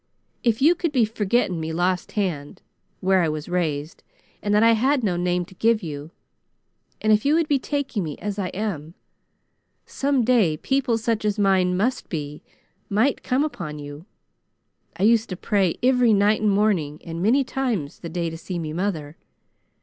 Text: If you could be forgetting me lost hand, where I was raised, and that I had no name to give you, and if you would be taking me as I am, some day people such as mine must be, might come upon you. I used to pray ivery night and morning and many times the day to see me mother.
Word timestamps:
If 0.41 0.63
you 0.63 0.73
could 0.73 0.91
be 0.91 1.05
forgetting 1.05 1.59
me 1.59 1.71
lost 1.71 2.13
hand, 2.13 2.63
where 3.01 3.21
I 3.21 3.29
was 3.29 3.47
raised, 3.47 4.01
and 4.41 4.51
that 4.55 4.63
I 4.63 4.71
had 4.71 5.03
no 5.03 5.15
name 5.15 5.45
to 5.45 5.53
give 5.53 5.83
you, 5.83 6.09
and 7.01 7.13
if 7.13 7.23
you 7.23 7.35
would 7.35 7.47
be 7.47 7.59
taking 7.59 8.03
me 8.03 8.17
as 8.17 8.39
I 8.39 8.47
am, 8.47 8.95
some 9.85 10.23
day 10.25 10.57
people 10.57 10.97
such 10.97 11.23
as 11.23 11.37
mine 11.37 11.77
must 11.77 12.09
be, 12.09 12.41
might 12.89 13.21
come 13.21 13.43
upon 13.43 13.77
you. 13.77 14.07
I 14.97 15.03
used 15.03 15.29
to 15.29 15.37
pray 15.37 15.77
ivery 15.83 16.13
night 16.13 16.41
and 16.41 16.49
morning 16.49 16.99
and 17.05 17.21
many 17.21 17.43
times 17.43 17.99
the 17.99 18.09
day 18.09 18.31
to 18.31 18.37
see 18.39 18.57
me 18.57 18.73
mother. 18.73 19.17